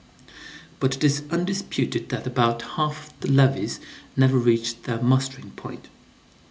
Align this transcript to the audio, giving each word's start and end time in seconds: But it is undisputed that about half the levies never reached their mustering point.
But 0.79 0.95
it 0.95 1.03
is 1.03 1.21
undisputed 1.29 2.09
that 2.09 2.25
about 2.25 2.63
half 2.75 3.13
the 3.19 3.29
levies 3.31 3.79
never 4.17 4.39
reached 4.39 4.85
their 4.85 4.99
mustering 4.99 5.51
point. 5.51 5.89